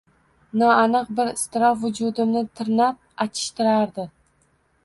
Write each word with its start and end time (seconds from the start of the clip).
Noaniq 0.61 1.11
bir 1.19 1.29
iztirob 1.33 1.77
vujudimni 1.83 2.43
tirnab 2.61 2.99
achishtirardi 3.27 4.09